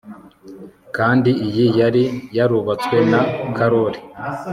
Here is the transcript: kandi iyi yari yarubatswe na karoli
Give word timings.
kandi 0.97 1.29
iyi 1.47 1.65
yari 1.79 2.03
yarubatswe 2.37 2.97
na 3.11 3.21
karoli 3.57 3.99